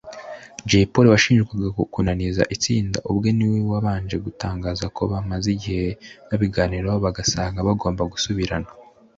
Jay 0.69 0.85
Polly 0.91 1.09
washinjwaga 1.13 1.67
kunaniza 1.93 2.43
itsinda 2.55 2.97
ubwe 3.09 3.29
niwe 3.37 3.59
wabanje 3.71 4.15
gutangaza 4.25 4.85
ko 4.95 5.01
bamaze 5.11 5.47
igihe 5.55 5.87
babiganiraho 6.27 6.97
bagasanga 7.05 7.67
bagomba 7.67 8.03
gusubirana 8.13 8.69